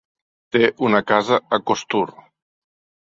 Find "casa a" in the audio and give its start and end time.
1.11-1.63